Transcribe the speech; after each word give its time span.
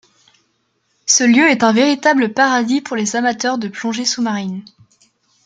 Ce 1.05 1.23
lieu 1.23 1.51
est 1.51 1.61
un 1.63 1.73
véritable 1.73 2.33
paradis 2.33 2.81
pour 2.81 2.95
les 2.97 3.15
amateurs 3.15 3.59
de 3.59 3.67
plongée 3.67 4.03
sous-marine. 4.03 4.65